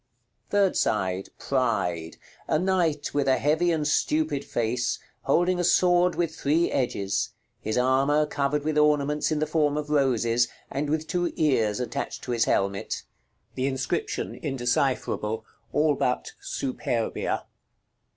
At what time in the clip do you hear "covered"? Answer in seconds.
8.25-8.63